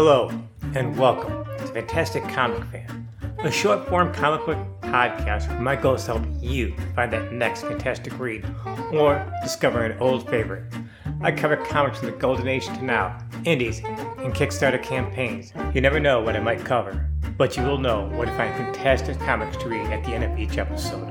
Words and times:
Hello, 0.00 0.30
and 0.76 0.96
welcome 0.96 1.44
to 1.44 1.66
Fantastic 1.72 2.22
Comic 2.28 2.62
Fan, 2.66 3.08
a 3.40 3.50
short 3.50 3.88
form 3.88 4.14
comic 4.14 4.46
book 4.46 4.56
podcast 4.80 5.48
where 5.48 5.58
my 5.58 5.74
goal 5.74 5.96
is 5.96 6.04
to 6.04 6.18
help 6.18 6.24
you 6.40 6.72
find 6.94 7.12
that 7.12 7.32
next 7.32 7.62
fantastic 7.62 8.16
read 8.16 8.46
or 8.92 9.28
discover 9.42 9.82
an 9.82 9.98
old 9.98 10.30
favorite. 10.30 10.72
I 11.20 11.32
cover 11.32 11.56
comics 11.56 11.98
from 11.98 12.12
the 12.12 12.16
golden 12.16 12.46
age 12.46 12.66
to 12.66 12.84
now, 12.84 13.18
indies, 13.44 13.80
and 13.80 14.32
Kickstarter 14.32 14.80
campaigns. 14.80 15.52
You 15.74 15.80
never 15.80 15.98
know 15.98 16.20
what 16.20 16.36
I 16.36 16.40
might 16.40 16.64
cover, 16.64 17.10
but 17.36 17.56
you 17.56 17.64
will 17.64 17.78
know 17.78 18.06
where 18.10 18.26
to 18.26 18.36
find 18.36 18.54
fantastic 18.54 19.18
comics 19.18 19.56
to 19.56 19.68
read 19.68 19.90
at 19.90 20.04
the 20.04 20.12
end 20.12 20.22
of 20.22 20.38
each 20.38 20.58
episode. 20.58 21.07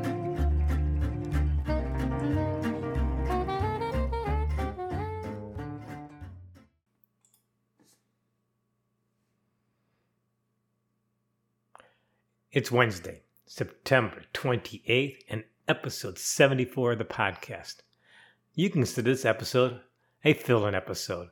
It's 12.57 12.71
Wednesday, 12.71 13.21
September 13.46 14.24
28th, 14.34 15.20
and 15.29 15.43
episode 15.68 16.18
74 16.18 16.93
of 16.93 16.97
the 16.97 17.06
podcast. 17.06 17.82
You 18.56 18.71
can 18.71 18.82
consider 18.82 19.11
this 19.11 19.25
episode 19.25 19.80
a 20.25 20.33
fill 20.33 20.66
in 20.66 20.74
episode. 20.74 21.30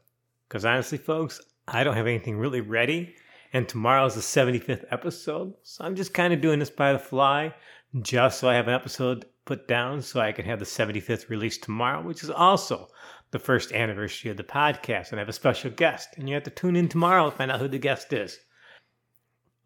Because 0.47 0.65
honestly, 0.65 0.99
folks, 0.99 1.41
I 1.67 1.83
don't 1.83 1.95
have 1.95 2.05
anything 2.05 2.37
really 2.37 2.61
ready, 2.61 3.15
and 3.53 3.67
tomorrow's 3.67 4.13
the 4.13 4.21
75th 4.21 4.85
episode, 4.91 5.55
so 5.63 5.83
I'm 5.83 5.95
just 5.95 6.13
kind 6.13 6.31
of 6.31 6.41
doing 6.41 6.59
this 6.59 6.69
by 6.69 6.93
the 6.93 6.99
fly, 6.99 7.55
just 8.03 8.39
so 8.39 8.47
I 8.47 8.53
have 8.53 8.67
an 8.67 8.75
episode 8.75 9.25
put 9.45 9.67
down 9.67 10.03
so 10.03 10.19
I 10.19 10.31
can 10.31 10.45
have 10.45 10.59
the 10.59 10.65
75th 10.65 11.29
released 11.29 11.63
tomorrow, 11.63 12.03
which 12.03 12.21
is 12.21 12.29
also 12.29 12.89
the 13.31 13.39
first 13.39 13.71
anniversary 13.71 14.29
of 14.29 14.37
the 14.37 14.43
podcast, 14.43 15.09
and 15.09 15.19
I 15.19 15.23
have 15.23 15.29
a 15.29 15.33
special 15.33 15.71
guest, 15.71 16.09
and 16.17 16.29
you 16.29 16.35
have 16.35 16.43
to 16.43 16.51
tune 16.51 16.75
in 16.75 16.87
tomorrow 16.87 17.31
to 17.31 17.35
find 17.35 17.49
out 17.49 17.61
who 17.61 17.67
the 17.67 17.79
guest 17.79 18.13
is. 18.13 18.37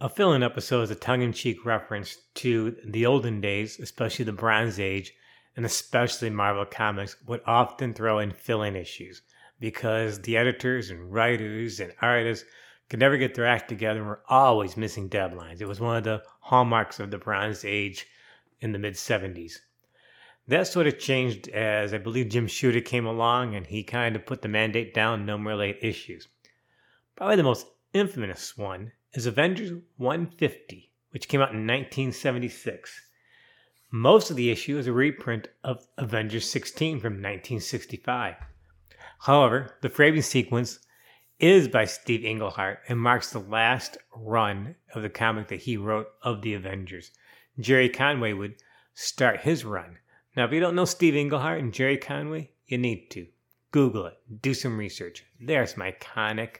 A 0.01 0.07
fill 0.07 0.31
in 0.31 0.43
episode 0.43 0.83
is 0.83 0.91
a 0.91 0.95
tongue 0.95 1.23
in 1.23 1.33
cheek 1.33 1.65
reference 1.65 2.15
to 2.35 2.77
the 2.85 3.05
olden 3.05 3.41
days, 3.41 3.77
especially 3.81 4.23
the 4.23 4.31
Bronze 4.31 4.79
Age, 4.79 5.13
and 5.57 5.65
especially 5.65 6.29
Marvel 6.29 6.65
Comics, 6.65 7.17
would 7.25 7.41
often 7.45 7.93
throw 7.93 8.17
in 8.19 8.31
fill 8.31 8.63
in 8.63 8.77
issues 8.77 9.23
because 9.59 10.21
the 10.21 10.37
editors 10.37 10.89
and 10.89 11.11
writers 11.11 11.81
and 11.81 11.93
artists 12.01 12.45
could 12.87 13.01
never 13.01 13.17
get 13.17 13.35
their 13.35 13.45
act 13.45 13.67
together 13.67 13.99
and 13.99 14.07
were 14.07 14.23
always 14.29 14.77
missing 14.77 15.09
deadlines. 15.09 15.59
It 15.59 15.67
was 15.67 15.81
one 15.81 15.97
of 15.97 16.05
the 16.05 16.23
hallmarks 16.39 17.01
of 17.01 17.11
the 17.11 17.17
Bronze 17.17 17.65
Age 17.65 18.07
in 18.61 18.71
the 18.71 18.79
mid 18.79 18.93
70s. 18.93 19.57
That 20.47 20.67
sort 20.67 20.87
of 20.87 20.97
changed 20.97 21.49
as 21.49 21.93
I 21.93 21.97
believe 21.97 22.29
Jim 22.29 22.47
Shooter 22.47 22.79
came 22.79 23.05
along 23.05 23.53
and 23.53 23.67
he 23.67 23.83
kind 23.83 24.15
of 24.15 24.25
put 24.25 24.43
the 24.43 24.47
mandate 24.47 24.93
down 24.93 25.25
no 25.25 25.37
more 25.37 25.55
late 25.55 25.79
issues. 25.81 26.29
Probably 27.17 27.35
the 27.35 27.43
most 27.43 27.67
infamous 27.93 28.55
one 28.55 28.93
is 29.13 29.25
Avengers 29.25 29.71
150, 29.97 30.91
which 31.11 31.27
came 31.27 31.41
out 31.41 31.51
in 31.51 31.65
1976. 31.65 33.01
Most 33.91 34.29
of 34.29 34.35
the 34.35 34.51
issue 34.51 34.77
is 34.77 34.87
a 34.87 34.93
reprint 34.93 35.47
of 35.63 35.87
Avengers 35.97 36.49
16 36.49 36.99
from 36.99 37.13
1965. 37.13 38.35
However, 39.21 39.75
the 39.81 39.89
framing 39.89 40.21
sequence 40.21 40.79
is 41.39 41.67
by 41.67 41.85
Steve 41.85 42.23
Englehart 42.23 42.79
and 42.87 42.99
marks 42.99 43.31
the 43.31 43.39
last 43.39 43.97
run 44.15 44.75
of 44.93 45.01
the 45.01 45.09
comic 45.09 45.47
that 45.47 45.61
he 45.61 45.77
wrote 45.77 46.07
of 46.21 46.41
the 46.41 46.53
Avengers. 46.53 47.11
Gerry 47.59 47.89
Conway 47.89 48.33
would 48.33 48.55
start 48.93 49.41
his 49.41 49.65
run. 49.65 49.97
Now, 50.35 50.45
if 50.45 50.51
you 50.51 50.59
don't 50.59 50.75
know 50.75 50.85
Steve 50.85 51.15
Englehart 51.15 51.59
and 51.59 51.73
Gerry 51.73 51.97
Conway, 51.97 52.51
you 52.67 52.77
need 52.77 53.09
to. 53.11 53.27
Google 53.71 54.07
it, 54.07 54.41
do 54.41 54.53
some 54.53 54.77
research. 54.77 55.23
There's 55.39 55.73
some 55.73 55.83
iconic 55.83 56.57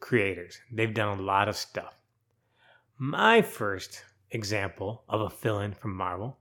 creators. 0.00 0.58
They've 0.70 0.92
done 0.92 1.18
a 1.18 1.22
lot 1.22 1.48
of 1.48 1.56
stuff. 1.56 1.96
My 2.98 3.42
first 3.42 4.04
example 4.30 5.04
of 5.08 5.20
a 5.20 5.30
fill 5.30 5.60
in 5.60 5.72
from 5.72 5.94
Marvel 5.94 6.38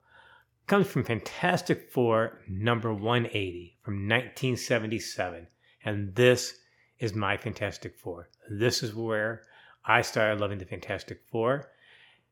comes 0.68 0.88
from 0.88 1.03
Fantastic 1.03 1.92
Four 1.92 2.40
number 2.47 2.94
180 2.94 3.78
from 3.81 4.08
1977. 4.08 5.47
And 5.84 6.16
this 6.16 6.59
is 7.00 7.13
my 7.13 7.38
Fantastic 7.38 7.97
Four. 7.97 8.30
This 8.50 8.84
is 8.84 8.96
where 8.96 9.44
I 9.86 10.02
started 10.02 10.40
loving 10.40 10.59
the 10.59 10.66
Fantastic 10.66 11.22
Four. 11.31 11.69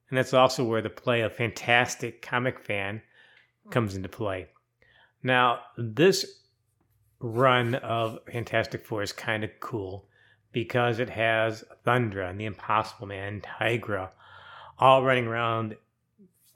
And 0.09 0.17
that's 0.17 0.33
also 0.33 0.63
where 0.63 0.81
the 0.81 0.89
play 0.89 1.21
of 1.21 1.35
Fantastic 1.35 2.21
Comic 2.21 2.59
Fan 2.59 3.01
comes 3.69 3.95
into 3.95 4.09
play. 4.09 4.47
Now, 5.23 5.59
this 5.77 6.25
run 7.19 7.75
of 7.75 8.19
Fantastic 8.31 8.85
Four 8.85 9.03
is 9.03 9.13
kind 9.13 9.43
of 9.43 9.51
cool 9.59 10.07
because 10.51 10.99
it 10.99 11.09
has 11.09 11.63
Thundra 11.85 12.29
and 12.29 12.39
the 12.39 12.45
Impossible 12.45 13.07
Man, 13.07 13.41
Tigra, 13.41 14.09
all 14.77 15.03
running 15.03 15.27
around 15.27 15.75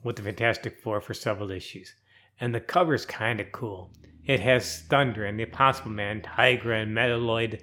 with 0.02 0.16
the 0.16 0.22
Fantastic 0.22 0.80
Four 0.82 1.00
for 1.00 1.14
several 1.14 1.50
issues. 1.50 1.94
And 2.40 2.54
the 2.54 2.60
cover 2.60 2.94
is 2.94 3.06
kind 3.06 3.40
of 3.40 3.52
cool. 3.52 3.90
It 4.24 4.40
has 4.40 4.84
Thundra 4.88 5.28
and 5.28 5.38
the 5.38 5.44
Impossible 5.44 5.90
Man, 5.90 6.20
Tigra, 6.20 6.82
and 6.82 6.96
Metaloid, 6.96 7.60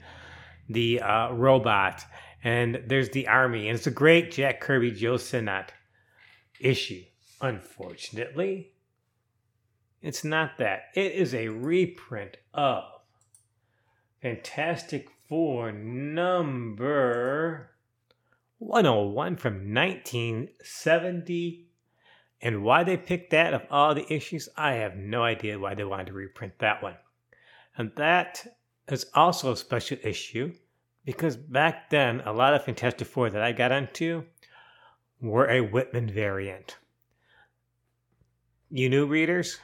the 0.69 1.01
uh, 1.01 1.31
robot, 1.31 2.05
and 2.43 2.81
there's 2.87 3.09
the 3.09 3.27
army. 3.27 3.67
And 3.67 3.77
it's 3.77 3.87
a 3.87 3.91
great 3.91 4.31
Jack 4.31 4.61
Kirby 4.61 4.91
Joe 4.91 5.17
Sinnott 5.17 5.73
issue. 6.59 7.03
Unfortunately, 7.41 8.73
it's 10.01 10.23
not 10.23 10.57
that. 10.57 10.85
It 10.95 11.11
is 11.13 11.33
a 11.33 11.49
reprint 11.49 12.37
of 12.53 12.83
Fantastic 14.21 15.09
Four 15.33 15.71
number 15.71 17.71
101 18.59 19.37
from 19.37 19.73
1970. 19.73 21.65
And 22.39 22.63
why 22.63 22.83
they 22.83 22.97
picked 22.97 23.31
that 23.31 23.55
of 23.55 23.63
all 23.71 23.95
the 23.95 24.13
issues, 24.13 24.47
I 24.55 24.73
have 24.73 24.95
no 24.95 25.23
idea 25.23 25.57
why 25.57 25.73
they 25.73 25.85
wanted 25.85 26.05
to 26.05 26.13
reprint 26.13 26.59
that 26.59 26.83
one. 26.83 26.97
And 27.75 27.91
that 27.95 28.45
is 28.87 29.07
also 29.15 29.53
a 29.53 29.57
special 29.57 29.97
issue 30.03 30.53
because 31.03 31.35
back 31.35 31.89
then, 31.89 32.21
a 32.27 32.31
lot 32.31 32.53
of 32.53 32.63
Fantastic 32.63 33.07
Four 33.07 33.31
that 33.31 33.41
I 33.41 33.53
got 33.53 33.71
into 33.71 34.25
were 35.19 35.49
a 35.49 35.61
Whitman 35.61 36.11
variant. 36.11 36.77
You 38.69 38.87
new 38.87 39.07
readers, 39.07 39.57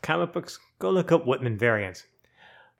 comic 0.00 0.32
books, 0.32 0.60
go 0.78 0.90
look 0.90 1.10
up 1.10 1.26
Whitman 1.26 1.58
variants. 1.58 2.04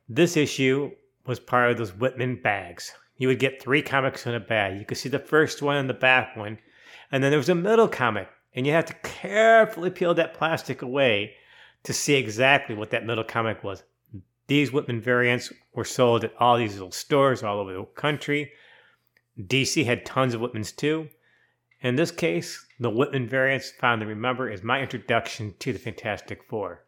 This 0.09 0.37
issue 0.37 0.93
was 1.29 1.39
part 1.39 1.71
of 1.71 1.77
those 1.77 1.95
Whitman 1.95 2.41
bags. 2.43 2.93
You 3.19 3.29
would 3.29 3.39
get 3.39 3.61
three 3.61 3.83
comics 3.83 4.27
in 4.27 4.35
a 4.35 4.41
bag. 4.41 4.79
You 4.79 4.87
could 4.87 4.97
see 4.97 5.11
the 5.11 5.19
first 5.19 5.61
one 5.61 5.77
and 5.77 5.89
the 5.89 5.95
back 5.95 6.37
one, 6.37 6.59
and 7.13 7.23
then 7.23 7.31
there 7.31 7.39
was 7.39 7.51
a 7.51 7.55
middle 7.55 7.87
comic, 7.87 8.29
and 8.55 8.67
you 8.67 8.73
had 8.73 8.87
to 8.87 8.95
carefully 9.03 9.91
peel 9.91 10.15
that 10.15 10.35
plastic 10.35 10.81
away 10.81 11.35
to 11.83 11.93
see 11.93 12.15
exactly 12.15 12.75
what 12.75 12.91
that 12.91 13.05
middle 13.05 13.25
comic 13.25 13.63
was. 13.63 13.83
These 14.47 14.73
Whitman 14.73 15.03
variants 15.03 15.53
were 15.75 15.85
sold 15.85 16.25
at 16.25 16.35
all 16.41 16.57
these 16.57 16.73
little 16.73 16.91
stores 16.91 17.43
all 17.43 17.61
over 17.61 17.73
the 17.75 17.85
country. 17.85 18.53
DC 19.39 19.85
had 19.85 20.07
tons 20.07 20.33
of 20.33 20.41
Whitmans 20.41 20.75
too. 20.75 21.09
In 21.83 21.97
this 21.97 22.11
case, 22.11 22.67
the 22.81 22.91
Whitman 22.91 23.29
variants 23.29 23.71
found 23.71 24.01
to 24.01 24.07
remember 24.07 24.49
is 24.49 24.63
my 24.63 24.81
introduction 24.81 25.55
to 25.59 25.73
the 25.73 25.79
Fantastic 25.79 26.43
Four. 26.45 26.85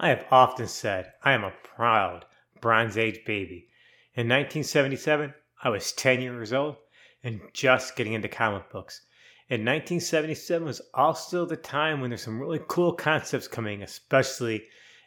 I 0.00 0.08
have 0.08 0.24
often 0.30 0.66
said 0.66 1.12
I 1.22 1.32
am 1.32 1.44
a 1.44 1.52
proud 1.62 2.24
Bronze 2.60 2.96
Age 2.96 3.20
baby. 3.26 3.68
In 4.14 4.28
1977, 4.28 5.34
I 5.62 5.68
was 5.68 5.92
10 5.92 6.22
years 6.22 6.52
old 6.52 6.76
and 7.22 7.40
just 7.52 7.96
getting 7.96 8.12
into 8.12 8.28
comic 8.28 8.70
books. 8.70 9.06
In 9.48 9.60
1977 9.60 10.66
was 10.66 10.80
also 10.92 11.44
the 11.44 11.56
time 11.56 12.00
when 12.00 12.10
there's 12.10 12.22
some 12.22 12.40
really 12.40 12.60
cool 12.66 12.92
concepts 12.92 13.46
coming, 13.46 13.82
especially 13.82 14.64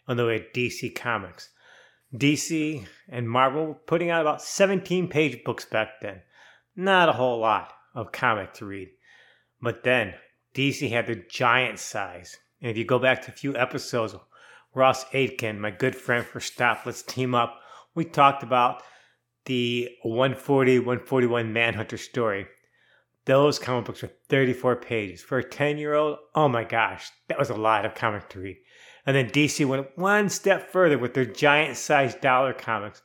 on 0.08 0.18
the 0.18 0.26
way 0.26 0.38
at 0.38 0.54
DC 0.54 0.96
Comics. 0.96 1.50
DC 2.16 2.86
and 3.10 3.30
Marvel 3.30 3.68
were 3.68 3.74
putting 3.74 4.10
out 4.10 4.22
about 4.22 4.42
17 4.42 5.10
page 5.10 5.44
books 5.44 5.66
back 5.66 6.02
then. 6.02 6.22
Not 6.76 7.10
a 7.10 7.14
whole 7.14 7.40
lot 7.40 7.74
of 7.94 8.12
comic 8.12 8.54
to 8.56 8.66
read. 8.66 8.90
But 9.62 9.84
then 9.84 10.14
DC 10.56 10.90
had 10.90 11.08
the 11.08 11.24
giant 11.30 11.80
size. 11.80 12.38
And 12.62 12.72
if 12.72 12.78
you 12.78 12.86
go 12.86 12.98
back 12.98 13.22
to 13.24 13.32
a 13.32 13.36
few 13.36 13.56
episodes 13.56 14.16
Ross 14.76 15.06
Aitken, 15.14 15.60
my 15.60 15.72
good 15.72 15.96
friend 15.96 16.24
for 16.24 16.40
Stop 16.40 16.86
Let's 16.86 17.02
Team 17.02 17.34
Up, 17.34 17.60
we 17.96 18.06
talked 18.06 18.44
about 18.44 18.84
the 19.46 19.90
140 20.04 20.78
141 20.80 21.52
Manhunter 21.52 21.98
story. 21.98 22.46
Those 23.26 23.58
comic 23.58 23.86
books 23.86 24.04
are 24.04 24.12
34 24.30 24.76
pages. 24.76 25.24
For 25.24 25.40
a 25.40 25.44
10 25.44 25.80
year 25.80 25.96
old, 25.96 26.20
oh 26.36 26.48
my 26.48 26.64
gosh, 26.64 27.10
that 27.30 27.40
was 27.40 27.50
a 27.50 27.56
lot 27.56 27.84
of 27.84 27.96
comic 27.96 28.30
to 28.30 28.40
read. 28.40 28.58
And 29.08 29.16
then 29.16 29.32
DC 29.32 29.66
went 29.66 29.98
one 29.98 30.30
step 30.30 30.72
further 30.72 31.00
with 31.00 31.16
their 31.16 31.26
giant 31.26 31.76
sized 31.76 32.22
dollar 32.22 32.54
comics. 32.54 33.02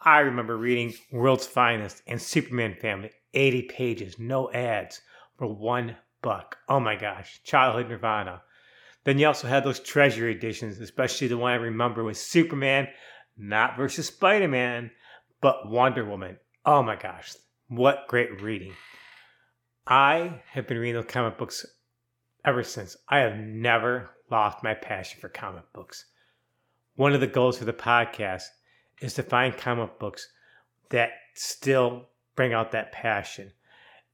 I 0.00 0.20
remember 0.20 0.56
reading 0.56 0.94
World's 1.12 1.46
Finest 1.46 2.02
and 2.06 2.20
Superman 2.20 2.76
Family, 2.80 3.10
80 3.34 3.62
pages, 3.62 4.18
no 4.18 4.50
ads, 4.52 5.02
for 5.36 5.46
one 5.54 5.96
buck. 6.22 6.56
Oh 6.66 6.80
my 6.80 6.96
gosh, 6.96 7.42
childhood 7.44 7.90
nirvana. 7.90 8.40
Then 9.04 9.18
you 9.18 9.26
also 9.26 9.46
had 9.46 9.64
those 9.64 9.80
treasury 9.80 10.32
editions, 10.32 10.80
especially 10.80 11.28
the 11.28 11.38
one 11.38 11.52
I 11.52 11.56
remember 11.56 12.02
was 12.02 12.18
Superman, 12.18 12.88
not 13.36 13.76
versus 13.76 14.06
Spider 14.06 14.48
Man, 14.48 14.90
but 15.40 15.68
Wonder 15.68 16.04
Woman. 16.04 16.38
Oh 16.64 16.82
my 16.82 16.96
gosh, 16.96 17.34
what 17.68 18.08
great 18.08 18.40
reading. 18.40 18.72
I 19.86 20.40
have 20.52 20.66
been 20.66 20.78
reading 20.78 20.94
those 20.94 21.10
comic 21.10 21.36
books 21.36 21.66
ever 22.44 22.62
since. 22.62 22.96
I 23.08 23.18
have 23.18 23.36
never 23.36 24.10
lost 24.30 24.64
my 24.64 24.72
passion 24.72 25.20
for 25.20 25.28
comic 25.28 25.70
books. 25.74 26.06
One 26.96 27.12
of 27.12 27.20
the 27.20 27.26
goals 27.26 27.58
for 27.58 27.66
the 27.66 27.74
podcast 27.74 28.44
is 29.02 29.12
to 29.14 29.22
find 29.22 29.54
comic 29.54 29.98
books 29.98 30.26
that 30.88 31.10
still 31.34 32.08
bring 32.36 32.54
out 32.54 32.72
that 32.72 32.92
passion. 32.92 33.52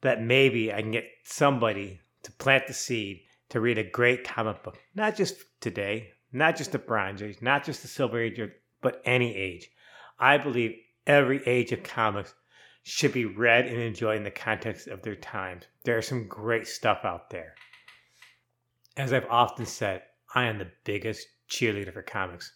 That 0.01 0.23
maybe 0.23 0.73
I 0.73 0.81
can 0.81 0.91
get 0.91 1.05
somebody 1.25 2.01
to 2.25 2.33
plant 2.33 2.67
the 2.67 2.75
seed 2.75 3.21
to 3.51 3.61
read 3.61 3.79
a 3.79 3.85
great 3.85 4.25
comic 4.25 4.63
book, 4.63 4.79
not 4.95 5.17
just 5.17 5.37
today, 5.61 6.11
not 6.33 6.57
just 6.57 6.73
the 6.73 6.79
Bronze 6.79 7.23
Age, 7.23 7.39
not 7.43 7.65
just 7.65 7.83
the 7.83 7.89
Silver 7.89 8.21
Age, 8.21 8.41
but 8.81 9.03
any 9.05 9.35
age. 9.37 9.71
I 10.19 10.39
believe 10.39 10.77
every 11.07 11.47
age 11.47 11.73
of 11.73 11.83
comics 11.83 12.35
should 12.83 13.13
be 13.13 13.25
read 13.25 13.67
and 13.67 13.81
enjoyed 13.81 14.17
in 14.17 14.25
the 14.25 14.31
context 14.31 14.89
of 14.89 15.03
their 15.03 15.17
times. 15.17 15.65
There's 15.85 16.09
some 16.09 16.27
great 16.27 16.67
stuff 16.67 17.01
out 17.05 17.31
there. 17.31 17.55
As 18.97 19.13
I've 19.13 19.29
often 19.29 19.67
said, 19.67 20.03
I 20.35 20.45
am 20.45 20.59
the 20.59 20.71
biggest 20.85 21.27
cheerleader 21.49 21.93
for 21.93 22.03
comics. 22.03 22.53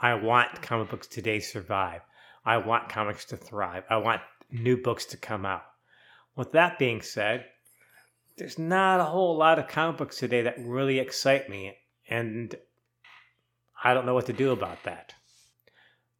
I 0.00 0.14
want 0.14 0.62
comic 0.62 0.90
books 0.90 1.06
today 1.06 1.40
to 1.40 1.44
survive. 1.44 2.02
I 2.44 2.56
want 2.58 2.88
comics 2.88 3.24
to 3.26 3.36
thrive. 3.36 3.84
I 3.90 3.96
want 3.96 4.22
new 4.50 4.80
books 4.80 5.04
to 5.06 5.16
come 5.16 5.44
out. 5.44 5.64
With 6.36 6.52
that 6.52 6.78
being 6.78 7.02
said, 7.02 7.46
there's 8.38 8.58
not 8.58 9.00
a 9.00 9.04
whole 9.04 9.36
lot 9.36 9.58
of 9.58 9.68
comic 9.68 9.98
books 9.98 10.18
today 10.18 10.42
that 10.42 10.58
really 10.58 10.98
excite 10.98 11.48
me, 11.50 11.76
and 12.08 12.54
I 13.82 13.94
don't 13.94 14.06
know 14.06 14.14
what 14.14 14.26
to 14.26 14.32
do 14.32 14.52
about 14.52 14.84
that. 14.84 15.14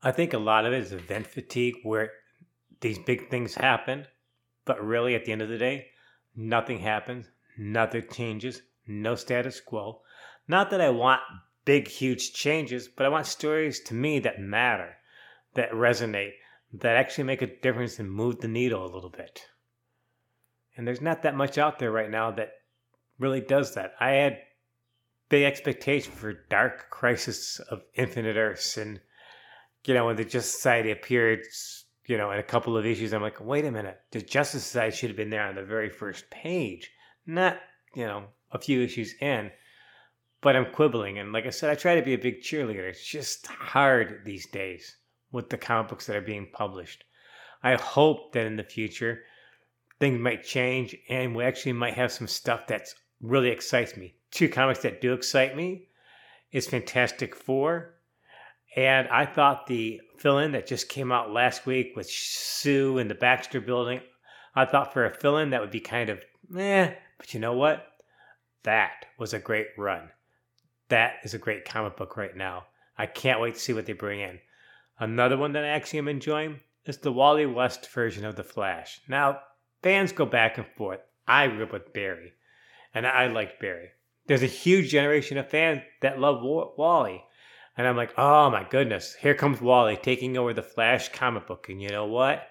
I 0.03 0.13
think 0.13 0.33
a 0.33 0.39
lot 0.39 0.67
of 0.67 0.73
it 0.73 0.83
is 0.83 0.93
event 0.93 1.27
fatigue, 1.27 1.77
where 1.83 2.11
these 2.81 2.99
big 2.99 3.31
things 3.31 3.55
happen, 3.55 4.07
but 4.65 4.85
really 4.85 5.15
at 5.15 5.25
the 5.25 5.33
end 5.33 5.43
of 5.43 5.49
the 5.49 5.59
day, 5.59 5.87
nothing 6.37 6.81
happens, 6.81 7.27
nothing 7.57 8.05
changes, 8.13 8.63
no 8.87 9.15
status 9.15 9.61
quo. 9.61 10.03
Not 10.47 10.71
that 10.71 10.81
I 10.81 10.91
want 10.91 11.21
big, 11.65 11.89
huge 11.89 12.33
changes, 12.33 12.89
but 12.89 13.07
I 13.07 13.09
want 13.11 13.27
stories 13.27 13.81
to 13.81 13.95
me 13.95 14.19
that 14.21 14.41
matter, 14.41 14.97
that 15.55 15.73
resonate, 15.73 16.35
that 16.73 16.97
actually 16.97 17.25
make 17.25 17.43
a 17.43 17.61
difference 17.61 17.99
and 17.99 18.11
move 18.11 18.41
the 18.41 18.49
needle 18.49 18.85
a 18.85 18.93
little 18.93 19.11
bit. 19.11 19.43
And 20.79 20.87
there's 20.87 21.01
not 21.01 21.23
that 21.23 21.35
much 21.35 21.59
out 21.59 21.81
there 21.81 21.91
right 21.91 22.09
now 22.09 22.31
that 22.31 22.53
really 23.19 23.41
does 23.41 23.75
that. 23.75 23.95
I 23.99 24.11
had 24.11 24.39
big 25.29 25.43
expectations 25.43 26.15
for 26.15 26.33
Dark 26.49 26.89
Crisis 26.89 27.59
of 27.59 27.83
Infinite 27.95 28.37
Earths, 28.37 28.79
and 28.79 29.01
you 29.85 29.95
know 29.95 30.07
when 30.07 30.15
the 30.15 30.25
Justice 30.25 30.55
Society 30.55 30.93
appeared, 30.93 31.41
you 32.07 32.17
know, 32.17 32.31
in 32.31 32.39
a 32.39 32.45
couple 32.45 32.77
of 32.77 32.87
issues, 32.87 33.13
I'm 33.13 33.23
like, 33.23 33.41
wait 33.41 33.65
a 33.65 33.73
minute, 33.73 33.99
the 34.13 34.23
Justice 34.23 34.65
Society 34.65 34.95
should 34.95 35.11
have 35.11 35.17
been 35.17 35.31
there 35.31 35.49
on 35.49 35.57
the 35.57 35.65
very 35.65 35.91
first 35.91 36.31
page, 36.31 36.93
not 37.27 37.59
you 37.97 38.07
know 38.07 38.27
a 38.53 38.61
few 38.61 38.81
issues 38.81 39.15
in. 39.21 39.51
But 40.41 40.55
I'm 40.55 40.73
quibbling, 40.73 41.19
and 41.19 41.33
like 41.33 41.47
I 41.47 41.51
said, 41.51 41.71
I 41.71 41.75
try 41.75 41.97
to 41.97 42.03
be 42.03 42.15
a 42.15 42.19
big 42.19 42.41
cheerleader. 42.41 42.89
It's 42.89 43.05
just 43.05 43.49
hard 43.49 44.21
these 44.25 44.47
days 44.47 44.97
with 45.33 45.51
the 45.51 45.59
comic 45.59 45.89
books 45.89 46.07
that 46.07 46.15
are 46.15 46.21
being 46.21 46.47
published. 46.53 47.03
I 47.65 47.75
hope 47.75 48.33
that 48.35 48.47
in 48.47 48.55
the 48.55 48.63
future 48.63 49.25
things 50.01 50.21
might 50.21 50.45
change 50.45 50.97
and 51.09 51.35
we 51.35 51.45
actually 51.45 51.73
might 51.73 51.95
have 51.95 52.13
some 52.13 52.29
stuff 52.29 52.67
that 52.69 52.89
really 53.21 53.49
excites 53.49 53.97
me. 53.97 54.15
Two 54.31 54.49
comics 54.49 54.81
that 54.81 55.01
do 55.01 55.13
excite 55.13 55.57
me 55.57 55.89
is 56.53 56.67
Fantastic 56.67 57.35
Four. 57.35 57.95
And 58.77 59.09
I 59.09 59.27
thought 59.27 59.67
the 59.67 60.01
fill 60.19 60.39
in 60.39 60.53
that 60.53 60.67
just 60.67 60.89
came 60.89 61.11
out 61.11 61.33
last 61.33 61.67
week 61.67 61.95
with 61.97 62.09
Sue 62.09 62.99
in 62.99 63.09
the 63.09 63.15
Baxter 63.15 63.61
building, 63.61 64.01
I 64.55 64.65
thought 64.65 64.93
for 64.93 65.05
a 65.05 65.15
fill 65.15 65.39
in 65.39 65.51
that 65.51 65.61
would 65.61 65.71
be 65.71 65.81
kind 65.81 66.11
of 66.11 66.25
eh, 66.57 66.93
but 67.17 67.35
you 67.35 67.41
know 67.41 67.53
what? 67.53 67.87
That 68.65 69.07
was 69.19 69.33
a 69.33 69.39
great 69.39 69.69
run. 69.77 70.11
That 70.89 71.17
is 71.23 71.35
a 71.35 71.39
great 71.39 71.65
comic 71.65 71.97
book 71.97 72.17
right 72.17 72.37
now. 72.37 72.65
I 72.97 73.07
can't 73.07 73.41
wait 73.41 73.55
to 73.55 73.61
see 73.61 73.73
what 73.73 73.87
they 73.87 73.93
bring 73.93 74.21
in. 74.21 74.41
Another 74.99 75.37
one 75.37 75.53
that 75.53 75.65
I 75.65 75.69
actually 75.69 76.01
am 76.01 76.09
enjoying 76.09 76.61
is 76.85 76.99
the 76.99 77.13
Wally 77.13 77.47
West 77.47 77.89
version 77.91 78.25
of 78.25 78.35
The 78.35 78.43
Flash. 78.43 79.01
Now, 79.07 79.41
fans 79.83 80.13
go 80.13 80.27
back 80.27 80.59
and 80.59 80.67
forth. 80.77 81.01
I 81.27 81.49
grew 81.49 81.65
up 81.65 81.73
with 81.73 81.93
Barry, 81.93 82.33
and 82.95 83.07
I 83.07 83.27
liked 83.27 83.61
Barry. 83.61 83.91
There's 84.27 84.43
a 84.43 84.47
huge 84.47 84.91
generation 84.91 85.39
of 85.39 85.49
fans 85.49 85.83
that 86.03 86.21
love 86.21 86.43
Wally. 86.43 87.25
And 87.77 87.87
I'm 87.87 87.97
like, 87.97 88.13
oh 88.19 88.51
my 88.51 88.67
goodness, 88.69 89.15
here 89.15 89.35
comes 89.35 89.61
Wally 89.61 89.97
taking 89.97 90.37
over 90.37 90.53
the 90.53 90.63
Flash 90.63 91.11
comic 91.11 91.47
book. 91.47 91.69
And 91.69 91.81
you 91.81 91.89
know 91.89 92.07
what? 92.07 92.43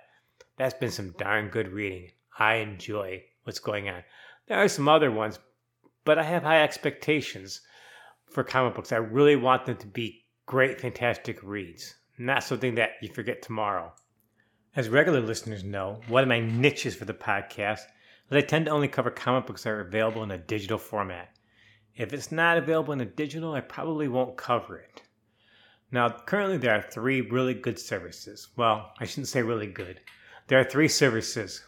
That's 0.58 0.74
been 0.74 0.92
some 0.92 1.14
darn 1.18 1.50
good 1.50 1.68
reading. 1.68 2.12
I 2.40 2.56
enjoy 2.56 3.24
what's 3.44 3.60
going 3.60 3.90
on. 3.90 4.04
There 4.48 4.58
are 4.58 4.70
some 4.70 4.88
other 4.88 5.12
ones, 5.12 5.38
but 6.06 6.18
I 6.18 6.24
have 6.24 6.44
high 6.44 6.64
expectations 6.64 7.62
for 8.32 8.44
comic 8.44 8.76
books. 8.76 8.92
I 8.92 8.98
really 8.98 9.36
want 9.36 9.66
them 9.66 9.78
to 9.78 9.88
be 9.88 10.26
great, 10.46 10.80
fantastic 10.80 11.44
reads, 11.44 11.96
not 12.18 12.44
something 12.44 12.76
that 12.76 12.92
you 13.02 13.10
forget 13.14 13.42
tomorrow. 13.42 13.94
As 14.78 14.90
regular 14.90 15.22
listeners 15.22 15.64
know, 15.64 16.02
one 16.08 16.22
of 16.22 16.30
my 16.30 16.40
niches 16.40 16.94
for 16.94 17.06
the 17.06 17.14
podcast 17.16 17.80
is 18.30 18.38
I 18.38 18.42
tend 18.42 18.68
to 18.68 18.72
only 18.72 18.88
cover 18.88 19.10
comic 19.10 19.48
books 19.48 19.64
that 19.64 19.72
are 19.72 19.82
available 19.82 20.22
in 20.22 20.30
a 20.30 20.38
digital 20.38 20.78
format. 20.78 21.36
If 21.96 22.14
it's 22.14 22.32
not 22.32 22.60
available 22.60 22.94
in 22.94 23.02
a 23.02 23.06
digital, 23.06 23.56
I 23.56 23.62
probably 23.62 24.08
won't 24.08 24.38
cover 24.38 24.78
it. 24.78 25.02
Now, 25.92 26.10
currently 26.10 26.58
there 26.58 26.76
are 26.76 26.84
three 26.84 27.22
really 27.22 27.56
good 27.56 27.80
services. 27.80 28.50
Well, 28.56 28.92
I 29.00 29.06
shouldn't 29.06 29.30
say 29.30 29.42
really 29.42 29.66
good. 29.66 30.00
There 30.46 30.60
are 30.60 30.64
three 30.64 30.90
services 30.90 31.64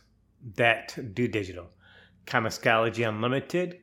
that 0.53 0.95
do 1.15 1.27
digital. 1.27 1.71
Comixology 2.27 3.09
Unlimited, 3.09 3.79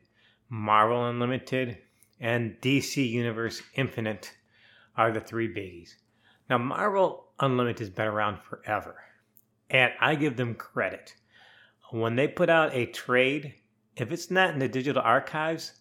Marvel 0.47 1.05
Unlimited, 1.05 1.79
and 2.21 2.55
DC 2.61 3.09
Universe 3.09 3.61
Infinite 3.75 4.33
are 4.95 5.11
the 5.11 5.19
three 5.19 5.53
biggies. 5.53 5.95
Now, 6.49 6.59
Marvel 6.59 7.25
Unlimited 7.41 7.79
has 7.79 7.89
been 7.89 8.07
around 8.07 8.39
forever, 8.39 9.03
and 9.69 9.91
I 9.99 10.15
give 10.15 10.37
them 10.37 10.55
credit. 10.55 11.15
When 11.91 12.15
they 12.15 12.27
put 12.27 12.49
out 12.49 12.73
a 12.73 12.85
trade, 12.85 13.53
if 13.95 14.11
it's 14.11 14.29
not 14.29 14.51
in 14.51 14.59
the 14.59 14.67
digital 14.67 15.01
archives, 15.01 15.73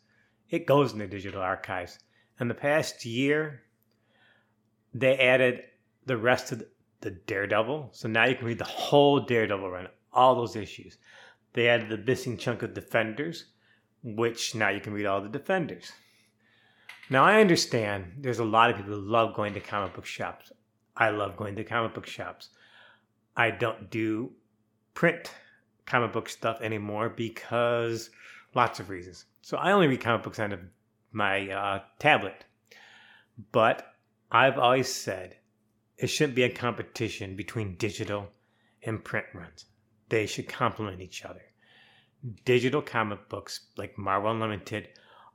it 0.50 0.67
goes 0.67 0.93
in 0.93 0.99
the 0.99 1.06
digital 1.06 1.43
archives. 1.43 1.99
In 2.38 2.49
the 2.49 2.55
past 2.55 3.05
year, 3.05 3.62
they 4.94 5.17
added 5.19 5.62
the 6.05 6.17
rest 6.17 6.53
of 6.53 6.62
the 7.00 7.11
Daredevil, 7.11 7.91
so 7.93 8.09
now 8.09 8.25
you 8.25 8.37
can 8.37 8.47
read 8.47 8.59
the 8.59 8.65
whole 8.65 9.21
Daredevil 9.21 9.71
run, 9.71 9.88
all 10.12 10.35
those 10.35 10.57
issues. 10.57 10.99
They 11.52 11.69
added 11.69 11.88
the 11.88 11.99
missing 11.99 12.37
chunk 12.37 12.62
of 12.62 12.75
Defenders, 12.75 13.47
which 14.02 14.55
now 14.55 14.69
you 14.69 14.81
can 14.81 14.93
read 14.93 15.07
all 15.07 15.21
the 15.21 15.28
Defenders. 15.28 15.93
Now, 17.09 17.25
I 17.25 17.40
understand 17.40 18.14
there's 18.19 18.40
a 18.40 18.45
lot 18.45 18.71
of 18.71 18.76
people 18.76 18.95
who 18.95 19.00
love 19.00 19.35
going 19.35 19.55
to 19.55 19.61
comic 19.61 19.95
book 19.95 20.07
shops. 20.07 20.52
I 20.97 21.11
love 21.11 21.37
going 21.37 21.55
to 21.57 21.64
comic 21.64 21.95
book 21.95 22.07
shops. 22.07 22.49
I 23.37 23.50
don't 23.50 23.90
do 23.90 24.33
print 24.95 25.31
comic 25.85 26.12
book 26.12 26.28
stuff 26.28 26.61
anymore 26.61 27.11
because 27.11 28.11
lots 28.55 28.81
of 28.81 28.90
reasons. 28.90 29.26
So 29.43 29.57
I 29.57 29.73
only 29.73 29.87
read 29.87 30.00
comic 30.00 30.23
books 30.23 30.38
on 30.38 30.71
my 31.12 31.50
uh, 31.50 31.81
tablet. 31.99 32.45
But 33.52 33.87
I've 34.31 34.59
always 34.59 34.93
said 34.93 35.37
it 35.99 36.09
shouldn't 36.09 36.35
be 36.37 36.43
a 36.43 36.50
competition 36.50 37.37
between 37.37 37.76
digital 37.76 38.28
and 38.83 39.05
print 39.05 39.26
runs. 39.35 39.66
They 40.09 40.26
should 40.26 40.49
complement 40.49 41.00
each 41.00 41.25
other. 41.25 41.43
Digital 42.45 42.83
comic 42.83 43.28
books 43.28 43.61
like 43.76 43.99
Marvel 43.99 44.31
Unlimited 44.31 44.88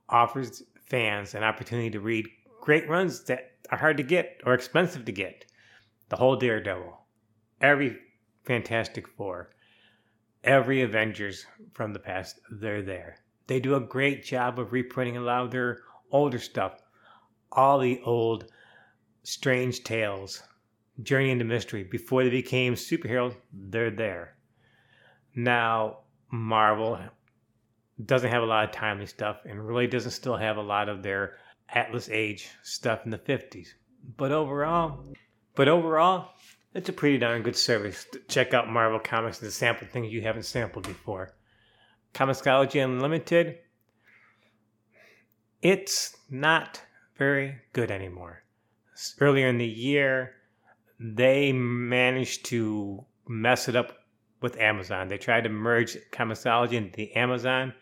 offers 0.09 0.63
fans 0.81 1.35
an 1.35 1.43
opportunity 1.43 1.89
to 1.91 1.99
read 1.99 2.27
great 2.59 2.89
runs 2.89 3.23
that 3.25 3.51
are 3.69 3.77
hard 3.77 3.97
to 3.97 4.03
get 4.03 4.41
or 4.45 4.53
expensive 4.53 5.05
to 5.05 5.11
get. 5.11 5.45
The 6.09 6.17
whole 6.17 6.35
Daredevil, 6.35 7.00
every 7.61 7.97
Fantastic 8.45 9.07
Four, 9.07 9.51
every 10.43 10.81
Avengers 10.81 11.45
from 11.73 11.93
the 11.93 11.99
past, 11.99 12.39
they're 12.49 12.81
there. 12.81 13.17
They 13.47 13.59
do 13.59 13.75
a 13.75 13.79
great 13.79 14.23
job 14.23 14.59
of 14.59 14.71
reprinting 14.71 15.17
a 15.17 15.21
lot 15.21 15.45
of 15.45 15.51
their 15.51 15.79
older 16.11 16.39
stuff. 16.39 16.81
All 17.51 17.79
the 17.79 18.01
old 18.03 18.51
Strange 19.23 19.83
Tales, 19.83 20.41
Journey 21.03 21.29
into 21.31 21.45
Mystery, 21.45 21.83
before 21.83 22.23
they 22.23 22.29
became 22.29 22.73
superheroes, 22.73 23.35
they're 23.53 23.91
there. 23.91 24.37
Now, 25.35 25.99
Marvel 26.31 26.99
doesn't 28.05 28.31
have 28.31 28.43
a 28.43 28.45
lot 28.45 28.65
of 28.65 28.71
timely 28.71 29.05
stuff 29.05 29.41
and 29.45 29.65
really 29.65 29.87
doesn't 29.87 30.11
still 30.11 30.37
have 30.37 30.57
a 30.57 30.61
lot 30.61 30.89
of 30.89 31.03
their 31.03 31.37
Atlas 31.69 32.09
Age 32.09 32.49
stuff 32.63 33.01
in 33.05 33.11
the 33.11 33.17
50s. 33.17 33.67
But 34.17 34.31
overall, 34.31 35.05
but 35.55 35.67
overall, 35.67 36.31
it's 36.73 36.89
a 36.89 36.93
pretty 36.93 37.17
darn 37.17 37.41
good 37.41 37.55
service. 37.55 38.05
To 38.11 38.19
check 38.27 38.53
out 38.53 38.69
Marvel 38.69 38.99
Comics 38.99 39.41
and 39.41 39.51
sample 39.51 39.87
things 39.87 40.11
you 40.11 40.21
haven't 40.21 40.43
sampled 40.43 40.87
before. 40.87 41.33
Comixology 42.13 42.83
Unlimited, 42.83 43.59
it's 45.61 46.17
not 46.29 46.81
very 47.17 47.55
good 47.73 47.91
anymore. 47.91 48.43
Earlier 49.19 49.47
in 49.47 49.57
the 49.57 49.65
year, 49.65 50.33
they 50.99 51.51
managed 51.51 52.45
to 52.45 53.05
mess 53.27 53.67
it 53.67 53.75
up 53.75 53.97
with 54.41 54.59
Amazon. 54.59 55.07
They 55.07 55.17
tried 55.17 55.43
to 55.43 55.49
merge 55.49 55.97
Comixology 56.11 56.73
into 56.73 56.97
the 56.97 57.13
Amazon, 57.15 57.73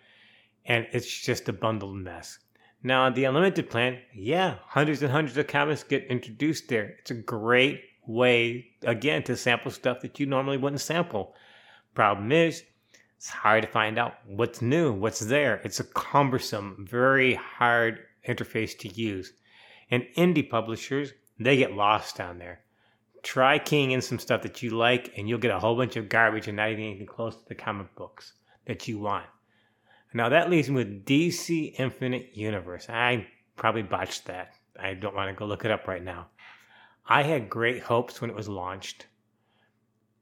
and 0.66 0.88
it's 0.92 1.08
just 1.08 1.50
a 1.50 1.54
bundled 1.54 1.96
mess. 1.96 2.40
Now, 2.84 3.10
the 3.10 3.26
unlimited 3.26 3.70
plan, 3.70 4.00
yeah, 4.14 4.56
hundreds 4.66 5.02
and 5.02 5.12
hundreds 5.12 5.38
of 5.38 5.48
comics 5.48 5.84
get 5.84 6.06
introduced 6.06 6.70
there. 6.70 6.96
It's 7.00 7.12
a 7.12 7.16
great 7.16 7.82
way, 8.10 8.72
again, 8.84 9.24
to 9.24 9.38
sample 9.38 9.72
stuff 9.72 10.02
that 10.02 10.20
you 10.20 10.26
normally 10.26 10.58
wouldn't 10.58 10.82
sample. 10.82 11.36
Problem 11.94 12.32
is, 12.32 12.64
it's 13.16 13.30
hard 13.30 13.64
to 13.64 13.70
find 13.70 14.00
out 14.00 14.16
what's 14.26 14.62
new, 14.62 14.92
what's 14.92 15.20
there. 15.20 15.62
It's 15.64 15.80
a 15.80 15.84
cumbersome, 15.84 16.88
very 16.90 17.36
hard 17.36 18.00
interface 18.28 18.78
to 18.80 18.90
use. 18.90 19.34
And 19.92 20.08
indie 20.18 20.50
publishers, 20.50 21.14
they 21.40 21.58
get 21.58 21.74
lost 21.74 22.16
down 22.18 22.40
there. 22.40 22.62
Try 23.22 23.60
keying 23.60 23.92
in 23.92 24.02
some 24.02 24.20
stuff 24.20 24.42
that 24.42 24.64
you 24.64 24.72
like, 24.72 25.14
and 25.18 25.28
you'll 25.28 25.40
get 25.40 25.52
a 25.52 25.60
whole 25.60 25.76
bunch 25.76 25.96
of 25.96 26.10
garbage 26.10 26.48
and 26.48 26.58
not 26.58 26.72
even 26.72 26.86
anything 26.86 27.06
close 27.06 27.36
to 27.36 27.48
the 27.48 27.56
comic 27.56 27.94
books 27.96 28.34
that 28.66 28.88
you 28.88 29.00
want. 29.00 29.26
Now 30.14 30.30
that 30.30 30.50
leaves 30.50 30.70
me 30.70 30.76
with 30.76 31.06
DC 31.06 31.76
Infinite 31.78 32.32
Universe. 32.34 32.88
I 32.90 33.28
probably 33.56 33.84
botched 33.84 34.26
that. 34.26 34.54
I 34.80 34.94
don't 34.94 35.16
want 35.16 35.30
to 35.30 35.38
go 35.38 35.46
look 35.46 35.66
it 35.66 35.72
up 35.72 35.88
right 35.88 36.04
now. 36.04 36.28
I 37.12 37.24
had 37.24 37.50
great 37.50 37.82
hopes 37.82 38.22
when 38.22 38.30
it 38.30 38.36
was 38.36 38.48
launched, 38.48 39.08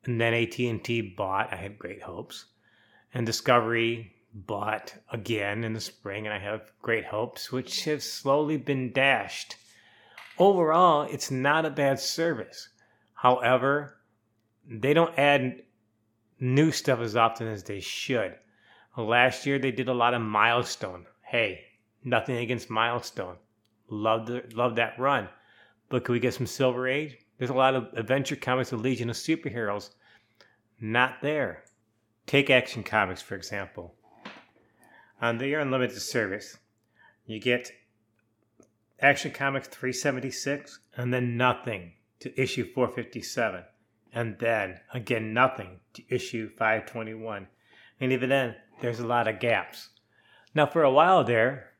and 0.05 0.21
then 0.21 0.33
AT&T 0.33 1.13
bought. 1.17 1.51
I 1.51 1.57
had 1.57 1.77
great 1.77 2.01
hopes, 2.01 2.45
and 3.13 3.25
Discovery 3.25 4.15
bought 4.33 4.93
again 5.11 5.65
in 5.65 5.73
the 5.73 5.81
spring, 5.81 6.25
and 6.25 6.33
I 6.33 6.39
have 6.39 6.71
great 6.81 7.03
hopes, 7.03 7.51
which 7.51 7.83
have 7.83 8.01
slowly 8.01 8.55
been 8.55 8.93
dashed. 8.93 9.57
Overall, 10.39 11.03
it's 11.03 11.29
not 11.29 11.65
a 11.65 11.69
bad 11.69 11.99
service. 11.99 12.69
However, 13.13 13.97
they 14.65 14.93
don't 14.93 15.17
add 15.19 15.63
new 16.39 16.71
stuff 16.71 16.99
as 16.99 17.17
often 17.17 17.47
as 17.47 17.63
they 17.63 17.81
should. 17.81 18.35
Last 18.95 19.45
year 19.45 19.59
they 19.59 19.71
did 19.71 19.89
a 19.89 19.93
lot 19.93 20.13
of 20.13 20.21
milestone. 20.21 21.05
Hey, 21.21 21.65
nothing 22.03 22.37
against 22.37 22.69
milestone. 22.69 23.35
Love 23.89 24.25
the 24.25 24.43
love 24.53 24.75
that 24.75 24.97
run. 24.97 25.27
But 25.89 26.03
could 26.03 26.13
we 26.13 26.19
get 26.19 26.33
some 26.33 26.47
Silver 26.47 26.87
Age? 26.87 27.17
There's 27.37 27.49
a 27.49 27.55
lot 27.55 27.75
of 27.75 27.87
adventure 27.93 28.35
comics 28.35 28.71
with 28.71 28.81
Legion 28.81 29.09
of 29.09 29.15
Superheroes. 29.15 29.91
Not 30.79 31.21
there. 31.21 31.63
Take 32.25 32.49
Action 32.49 32.83
Comics, 32.83 33.21
for 33.21 33.35
example. 33.35 33.95
Um, 34.25 34.31
On 35.21 35.37
their 35.37 35.59
unlimited 35.59 36.01
service, 36.01 36.57
you 37.25 37.39
get 37.39 37.71
Action 38.99 39.31
Comics 39.31 39.67
376 39.67 40.79
and 40.95 41.13
then 41.13 41.37
nothing 41.37 41.93
to 42.19 42.41
issue 42.41 42.65
457. 42.73 43.63
And 44.13 44.37
then 44.39 44.79
again, 44.93 45.33
nothing 45.33 45.79
to 45.93 46.03
issue 46.09 46.49
521. 46.49 47.47
And 47.99 48.11
even 48.11 48.29
then, 48.29 48.55
there's 48.81 48.99
a 48.99 49.07
lot 49.07 49.27
of 49.27 49.39
gaps. 49.39 49.89
Now, 50.53 50.65
for 50.65 50.83
a 50.83 50.91
while 50.91 51.23
there, 51.23 51.73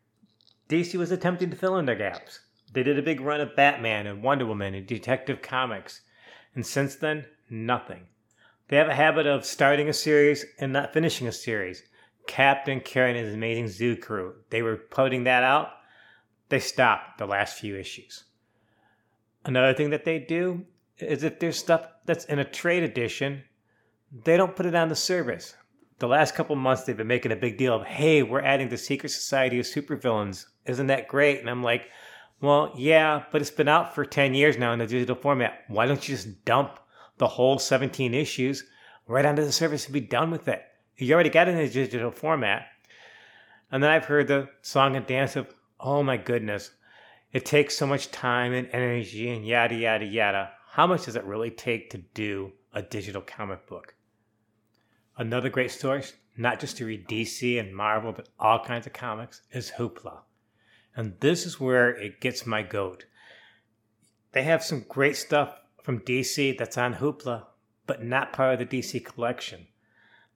DC 0.70 0.96
was 0.96 1.12
attempting 1.12 1.50
to 1.50 1.56
fill 1.56 1.78
in 1.78 1.86
the 1.86 1.96
gaps. 1.96 2.40
They 2.78 2.84
did 2.84 3.00
a 3.00 3.02
big 3.02 3.22
run 3.22 3.42
of 3.42 3.56
Batman 3.56 4.06
and 4.06 4.22
Wonder 4.22 4.46
Woman 4.46 4.76
and 4.76 4.86
Detective 4.86 5.42
Comics, 5.42 6.02
and 6.54 6.64
since 6.64 6.96
then, 6.96 7.26
nothing. 7.50 8.06
They 8.68 8.78
have 8.78 8.88
a 8.88 8.94
habit 8.94 9.26
of 9.26 9.46
starting 9.46 9.90
a 9.90 9.94
series 9.94 10.46
and 10.60 10.74
not 10.74 10.94
finishing 10.94 11.26
a 11.26 11.32
series. 11.32 11.82
Captain 12.28 12.80
Carrot 12.80 13.16
and 13.16 13.26
his 13.26 13.34
amazing 13.34 13.70
zoo 13.70 13.96
crew, 13.96 14.36
they 14.52 14.62
were 14.62 14.76
putting 14.76 15.24
that 15.24 15.44
out. 15.44 15.70
They 16.50 16.60
stopped 16.60 17.18
the 17.18 17.26
last 17.26 17.58
few 17.58 17.76
issues. 17.76 18.26
Another 19.44 19.74
thing 19.74 19.90
that 19.90 20.06
they 20.06 20.20
do 20.20 20.64
is 21.00 21.24
if 21.24 21.40
there's 21.40 21.58
stuff 21.58 21.88
that's 22.06 22.26
in 22.26 22.38
a 22.38 22.46
trade 22.46 22.84
edition, 22.84 23.46
they 24.12 24.38
don't 24.38 24.56
put 24.56 24.68
it 24.68 24.76
on 24.76 24.90
the 24.90 24.96
service 24.96 25.56
the 26.00 26.08
last 26.08 26.36
couple 26.36 26.56
months 26.56 26.84
they've 26.84 26.96
been 26.96 27.08
making 27.08 27.32
a 27.32 27.36
big 27.36 27.58
deal 27.58 27.74
of, 27.74 27.86
hey, 27.86 28.22
we're 28.22 28.42
adding 28.42 28.70
the 28.70 28.78
Secret 28.78 29.10
Society 29.10 29.60
of 29.60 29.66
Supervillains. 29.66 30.46
Isn't 30.66 30.88
that 30.88 31.08
great? 31.08 31.40
And 31.40 31.50
I'm 31.50 31.64
like, 31.64 31.90
well, 32.40 32.72
yeah, 32.78 33.24
but 33.32 33.42
it's 33.42 33.52
been 33.52 33.68
out 33.68 33.96
for 33.96 34.06
10 34.06 34.36
years 34.36 34.58
now 34.58 34.72
in 34.72 34.80
the 34.80 34.86
digital 34.86 35.16
format. 35.16 35.64
Why 35.68 35.88
don't 35.88 36.08
you 36.08 36.16
just 36.16 36.46
dump 36.46 36.80
the 37.18 37.28
whole 37.28 37.58
17 37.58 38.14
issues 38.14 38.64
right 39.08 39.26
onto 39.26 39.44
the 39.44 39.52
service 39.52 39.86
and 39.86 39.94
be 39.94 40.02
done 40.02 40.30
with 40.30 40.48
it? 40.48 40.62
You 40.98 41.14
already 41.14 41.30
got 41.30 41.48
it 41.48 41.52
in 41.52 41.58
the 41.58 41.70
digital 41.70 42.12
format. 42.12 42.68
And 43.72 43.84
then 43.84 43.90
I've 43.90 44.06
heard 44.06 44.28
the 44.28 44.50
song 44.62 44.96
and 44.96 45.06
dance 45.06 45.36
of, 45.36 45.54
oh 45.80 46.04
my 46.04 46.18
goodness, 46.18 46.72
it 47.34 47.46
takes 47.46 47.76
so 47.76 47.86
much 47.88 48.12
time 48.12 48.54
and 48.54 48.70
energy 48.72 49.30
and 49.30 49.46
yada, 49.46 49.76
yada, 49.76 50.06
yada. 50.06 50.52
How 50.72 50.88
much 50.88 51.06
does 51.06 51.16
it 51.16 51.24
really 51.24 51.52
take 51.52 51.90
to 51.90 51.98
do 51.98 52.52
a 52.74 52.82
digital 52.82 53.22
comic 53.22 53.68
book? 53.68 53.96
Another 55.18 55.50
great 55.50 55.72
source, 55.72 56.14
not 56.38 56.60
just 56.60 56.78
to 56.78 56.86
read 56.86 57.08
DC 57.08 57.60
and 57.60 57.76
Marvel, 57.76 58.14
but 58.14 58.30
all 58.40 58.64
kinds 58.64 58.86
of 58.86 58.94
comics, 58.94 59.42
is 59.52 59.72
Hoopla. 59.72 60.20
And 60.98 61.14
this 61.20 61.46
is 61.46 61.60
where 61.60 61.92
it 61.92 62.20
gets 62.20 62.48
my 62.48 62.64
goat. 62.64 63.06
They 64.32 64.42
have 64.44 64.64
some 64.64 64.84
great 64.90 65.16
stuff 65.16 65.62
from 65.84 66.00
DC 66.00 66.58
that's 66.58 66.78
on 66.78 66.96
Hoopla, 66.96 67.46
but 67.86 68.04
not 68.04 68.34
part 68.34 68.60
of 68.60 68.60
the 68.60 68.80
DC 68.80 69.06
collection. 69.06 69.68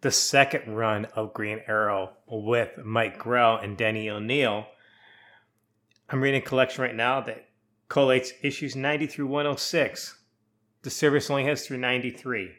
The 0.01 0.11
second 0.11 0.75
run 0.75 1.05
of 1.15 1.33
Green 1.33 1.61
Arrow 1.67 2.11
with 2.27 2.77
Mike 2.85 3.17
Grell 3.17 3.57
and 3.57 3.75
Denny 3.75 4.07
O'Neil. 4.07 4.67
I'm 6.09 6.21
reading 6.21 6.43
a 6.43 6.45
collection 6.45 6.83
right 6.83 6.95
now 6.95 7.21
that 7.21 7.49
collates 7.89 8.29
issues 8.43 8.75
90 8.75 9.07
through 9.07 9.27
106. 9.27 10.19
The 10.83 10.89
service 10.91 11.29
only 11.29 11.45
has 11.45 11.65
through 11.65 11.77
93. 11.77 12.51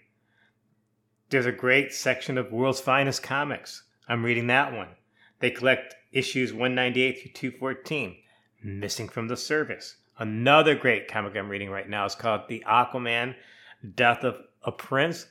There's 1.30 1.46
a 1.46 1.52
great 1.52 1.94
section 1.94 2.36
of 2.36 2.52
World's 2.52 2.80
Finest 2.80 3.22
Comics. 3.22 3.84
I'm 4.08 4.24
reading 4.24 4.48
that 4.48 4.72
one. 4.72 4.88
They 5.42 5.50
collect 5.50 5.96
issues 6.12 6.52
198 6.52 7.20
through 7.20 7.32
214, 7.32 8.16
missing 8.62 9.08
from 9.08 9.26
the 9.26 9.36
service. 9.36 9.96
Another 10.16 10.76
great 10.76 11.08
comic 11.08 11.36
I'm 11.36 11.48
reading 11.48 11.68
right 11.68 11.88
now 11.88 12.04
is 12.04 12.14
called 12.14 12.42
The 12.46 12.62
Aquaman 12.64 13.34
Death 13.96 14.22
of 14.22 14.36
a 14.62 14.70
Prince, 14.70 15.26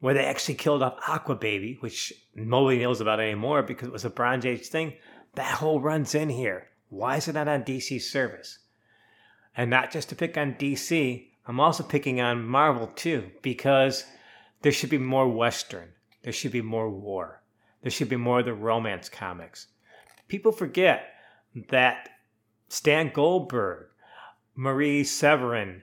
where 0.00 0.12
they 0.12 0.26
actually 0.26 0.56
killed 0.56 0.82
off 0.82 0.98
Aqua 1.08 1.36
Baby, 1.36 1.78
which 1.80 2.12
nobody 2.34 2.80
knows 2.80 3.00
about 3.00 3.20
anymore 3.20 3.62
because 3.62 3.88
it 3.88 3.92
was 3.92 4.04
a 4.04 4.10
Bronze 4.10 4.44
Age 4.44 4.66
thing. 4.66 4.92
That 5.34 5.54
whole 5.54 5.80
run's 5.80 6.14
in 6.14 6.28
here. 6.28 6.68
Why 6.90 7.16
is 7.16 7.26
it 7.26 7.32
not 7.32 7.48
on 7.48 7.64
DC's 7.64 8.10
service? 8.10 8.58
And 9.56 9.70
not 9.70 9.90
just 9.90 10.10
to 10.10 10.14
pick 10.14 10.36
on 10.36 10.56
DC, 10.56 11.28
I'm 11.46 11.58
also 11.58 11.82
picking 11.82 12.20
on 12.20 12.44
Marvel 12.44 12.88
too, 12.88 13.30
because 13.40 14.04
there 14.60 14.72
should 14.72 14.90
be 14.90 14.98
more 14.98 15.26
Western. 15.26 15.88
There 16.22 16.34
should 16.34 16.52
be 16.52 16.60
more 16.60 16.90
war. 16.90 17.40
There 17.84 17.90
should 17.90 18.08
be 18.08 18.16
more 18.16 18.38
of 18.38 18.46
the 18.46 18.54
romance 18.54 19.10
comics. 19.10 19.66
People 20.26 20.52
forget 20.52 21.04
that 21.68 22.08
Stan 22.70 23.10
Goldberg, 23.12 23.88
Marie 24.54 25.04
Severin, 25.04 25.82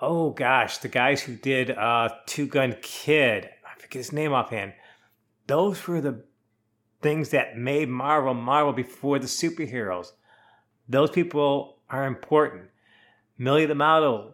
oh 0.00 0.30
gosh, 0.30 0.78
the 0.78 0.88
guys 0.88 1.20
who 1.20 1.36
did 1.36 1.70
uh, 1.70 2.08
Two 2.24 2.46
Gun 2.46 2.74
Kid, 2.80 3.50
I 3.62 3.78
forget 3.78 3.92
his 3.92 4.10
name 4.10 4.32
offhand, 4.32 4.72
those 5.46 5.86
were 5.86 6.00
the 6.00 6.24
things 7.02 7.28
that 7.28 7.58
made 7.58 7.90
Marvel 7.90 8.32
Marvel 8.32 8.72
before 8.72 9.18
the 9.18 9.26
superheroes. 9.26 10.12
Those 10.88 11.10
people 11.10 11.76
are 11.90 12.06
important. 12.06 12.70
Millie 13.36 13.66
the 13.66 13.74
Model, 13.74 14.32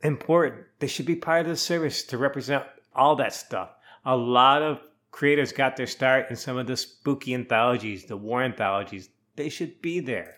important. 0.00 0.64
They 0.78 0.86
should 0.86 1.04
be 1.04 1.14
part 1.14 1.42
of 1.42 1.48
the 1.48 1.56
service 1.58 2.04
to 2.04 2.16
represent 2.16 2.64
all 2.94 3.16
that 3.16 3.34
stuff. 3.34 3.68
A 4.06 4.16
lot 4.16 4.62
of 4.62 4.80
creators 5.18 5.50
got 5.50 5.76
their 5.76 5.84
start 5.84 6.30
in 6.30 6.36
some 6.36 6.56
of 6.56 6.68
the 6.68 6.76
spooky 6.76 7.34
anthologies, 7.34 8.04
the 8.04 8.16
war 8.16 8.40
anthologies. 8.40 9.08
They 9.34 9.48
should 9.48 9.82
be 9.82 9.98
there. 9.98 10.36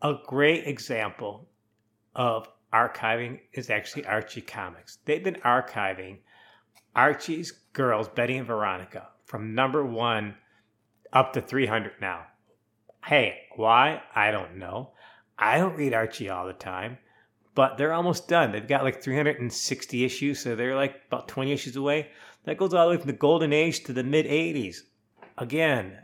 A 0.00 0.14
great 0.26 0.66
example 0.66 1.46
of 2.14 2.48
archiving 2.72 3.40
is 3.52 3.68
actually 3.68 4.06
Archie 4.06 4.40
Comics. 4.40 5.00
They've 5.04 5.22
been 5.22 5.34
archiving 5.44 6.20
Archie's 6.96 7.50
girls, 7.74 8.08
Betty 8.08 8.38
and 8.38 8.46
Veronica, 8.46 9.08
from 9.26 9.54
number 9.54 9.84
one 9.84 10.36
up 11.12 11.34
to 11.34 11.42
300 11.42 11.92
now. 12.00 12.22
Hey, 13.04 13.40
why? 13.54 14.00
I 14.14 14.30
don't 14.30 14.56
know. 14.56 14.92
I 15.38 15.58
don't 15.58 15.76
read 15.76 15.92
Archie 15.92 16.30
all 16.30 16.46
the 16.46 16.54
time 16.54 16.96
but 17.54 17.76
they're 17.76 17.92
almost 17.92 18.28
done. 18.28 18.52
They've 18.52 18.66
got 18.66 18.84
like 18.84 19.02
360 19.02 20.04
issues, 20.04 20.40
so 20.40 20.54
they're 20.54 20.76
like 20.76 21.02
about 21.08 21.28
20 21.28 21.52
issues 21.52 21.76
away. 21.76 22.08
That 22.44 22.56
goes 22.56 22.72
all 22.72 22.86
the 22.86 22.94
way 22.94 22.96
from 22.96 23.10
the 23.10 23.12
golden 23.12 23.52
age 23.52 23.84
to 23.84 23.92
the 23.92 24.04
mid 24.04 24.26
80s. 24.26 24.78
Again, 25.36 25.98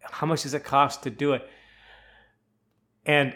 how 0.00 0.26
much 0.26 0.42
does 0.42 0.54
it 0.54 0.64
cost 0.64 1.02
to 1.02 1.10
do 1.10 1.32
it? 1.32 1.48
And 3.06 3.34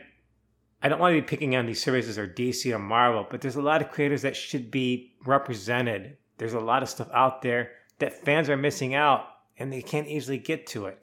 I 0.83 0.89
don't 0.89 1.01
want 1.01 1.15
to 1.15 1.21
be 1.21 1.27
picking 1.27 1.57
on 1.57 1.67
these 1.67 1.83
services 1.83 2.19
or 2.19 2.29
DC 2.29 2.73
or 2.73 2.79
Marvel, 2.79 3.27
but 3.29 3.41
there's 3.41 3.57
a 3.57 3.63
lot 3.63 3.83
of 3.83 3.91
creators 3.91 4.23
that 4.23 4.37
should 4.37 4.71
be 4.71 5.15
represented. 5.25 6.17
There's 6.39 6.53
a 6.53 6.61
lot 6.61 6.83
of 6.83 6.89
stuff 6.89 7.09
out 7.13 7.43
there 7.43 7.71
that 7.99 8.25
fans 8.25 8.51
are 8.51 8.57
missing 8.57 8.95
out 8.95 9.27
and 9.59 9.73
they 9.73 9.83
can't 9.83 10.07
easily 10.07 10.39
get 10.39 10.67
to 10.69 10.87
it. 10.87 11.01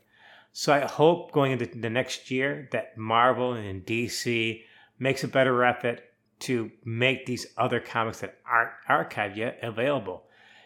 So 0.51 0.72
I 0.72 0.81
hope 0.81 1.31
going 1.31 1.51
into 1.51 1.65
the 1.65 1.89
next 1.89 2.29
year 2.29 2.69
that 2.72 2.98
Marvel 2.98 3.53
and 3.53 3.83
DC 3.83 4.62
makes 5.00 5.24
a 5.24 5.27
better 5.27 5.63
effort 5.63 6.01
to 6.43 6.71
make 6.85 7.25
these 7.25 7.47
other 7.57 7.79
comics 7.79 8.19
that 8.19 8.38
aren't 8.45 8.71
archived 8.89 9.35
yet 9.35 9.59
available. 9.62 10.23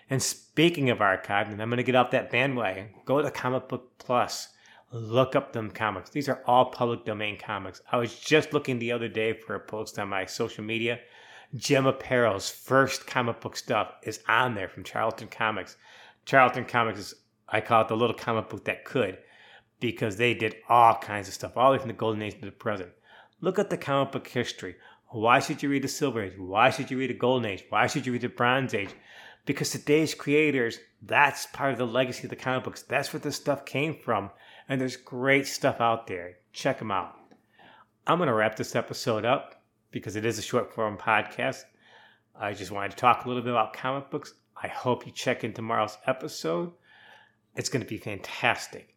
And 0.10 0.22
speaking 0.22 0.90
of 0.90 1.00
archived, 1.00 1.52
and 1.52 1.62
I'm 1.62 1.70
going 1.70 1.78
to 1.78 1.84
get 1.84 1.96
off 1.96 2.12
that 2.12 2.32
bandwagon, 2.32 2.90
go 3.06 3.22
to 3.22 3.32
Comic 3.32 3.68
Book 3.68 3.98
Plus. 3.98 4.50
Look 4.92 5.36
up 5.36 5.52
them 5.52 5.70
comics. 5.70 6.10
These 6.10 6.30
are 6.30 6.42
all 6.46 6.72
public 6.72 7.04
domain 7.04 7.38
comics. 7.38 7.82
I 7.92 7.98
was 7.98 8.18
just 8.18 8.54
looking 8.54 8.80
the 8.80 8.94
other 8.94 9.10
day 9.10 9.34
for 9.34 9.56
a 9.56 9.60
post 9.60 10.00
on 10.00 10.08
my 10.08 10.26
social 10.26 10.64
media. 10.64 11.00
Jim 11.56 11.84
Aparo's 11.84 12.50
first 12.50 13.06
comic 13.06 13.42
book 13.42 13.58
stuff 13.58 13.96
is 14.04 14.22
on 14.30 14.56
there 14.56 14.70
from 14.70 14.86
Charlton 14.86 15.28
Comics. 15.28 15.76
Charlton 16.26 16.64
Comics 16.64 17.00
is, 17.00 17.16
I 17.50 17.60
call 17.60 17.82
it 17.82 17.90
the 17.90 17.98
little 17.98 18.16
comic 18.16 18.48
book 18.48 18.64
that 18.64 18.86
could, 18.86 19.18
because 19.82 20.16
they 20.16 20.34
did 20.34 20.56
all 20.70 20.96
kinds 20.96 21.28
of 21.28 21.34
stuff, 21.34 21.58
all 21.58 21.72
the 21.72 21.78
way 21.78 21.80
from 21.80 21.90
the 21.90 21.94
golden 21.94 22.22
age 22.22 22.40
to 22.40 22.46
the 22.46 22.52
present. 22.52 22.90
Look 23.42 23.60
at 23.60 23.70
the 23.70 23.78
comic 23.78 24.14
book 24.14 24.28
history. 24.28 24.78
Why 25.10 25.40
should 25.40 25.64
you 25.64 25.70
read 25.70 25.84
the 25.84 25.88
Silver 25.88 26.24
Age? 26.24 26.38
Why 26.38 26.70
should 26.70 26.92
you 26.92 26.98
read 26.98 27.10
the 27.10 27.16
Golden 27.16 27.50
Age? 27.50 27.64
Why 27.70 27.88
should 27.88 28.06
you 28.06 28.12
read 28.12 28.22
the 28.22 28.30
Bronze 28.30 28.74
Age? 28.74 28.90
Because 29.46 29.70
today's 29.70 30.14
creators, 30.14 30.80
that's 31.02 31.46
part 31.48 31.72
of 31.72 31.78
the 31.78 31.88
legacy 31.88 32.26
of 32.26 32.30
the 32.30 32.36
comic 32.36 32.66
books. 32.66 32.82
That's 32.82 33.14
where 33.14 33.22
this 33.22 33.38
stuff 33.38 33.66
came 33.66 33.96
from. 33.96 34.30
And 34.68 34.82
there's 34.82 34.98
great 34.98 35.48
stuff 35.48 35.80
out 35.80 36.08
there. 36.08 36.40
Check 36.52 36.80
them 36.80 36.92
out. 36.92 37.16
I'm 38.06 38.18
going 38.18 38.28
to 38.28 38.34
wrap 38.34 38.58
this 38.58 38.76
episode 38.76 39.24
up 39.24 39.64
because 39.92 40.18
it 40.18 40.26
is 40.26 40.40
a 40.40 40.42
short 40.42 40.74
form 40.74 40.98
podcast. 40.98 41.64
I 42.36 42.54
just 42.54 42.72
wanted 42.72 42.92
to 42.92 42.98
talk 42.98 43.24
a 43.24 43.28
little 43.30 43.44
bit 43.44 43.52
about 43.52 43.74
comic 43.74 44.10
books. 44.10 44.34
I 44.62 44.68
hope 44.68 45.06
you 45.06 45.14
check 45.14 45.46
in 45.46 45.54
tomorrow's 45.54 45.98
episode. 46.06 46.74
It's 47.56 47.70
going 47.70 47.82
to 47.82 47.88
be 47.88 47.98
fantastic. 47.98 48.94